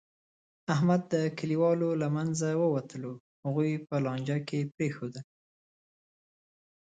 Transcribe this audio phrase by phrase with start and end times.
[0.73, 3.11] احمد د کلیوالو له منځه ووتلو،
[3.45, 5.25] هغوی په لانجه کې پرېښودل.